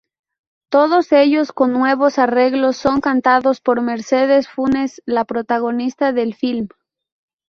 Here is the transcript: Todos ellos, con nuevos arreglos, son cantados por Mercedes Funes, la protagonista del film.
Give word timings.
Todos 0.71 1.11
ellos, 1.11 1.51
con 1.51 1.73
nuevos 1.73 2.17
arreglos, 2.17 2.75
son 2.75 3.01
cantados 3.01 3.61
por 3.61 3.81
Mercedes 3.81 4.47
Funes, 4.49 5.03
la 5.05 5.25
protagonista 5.25 6.11
del 6.11 6.33
film. 6.33 6.69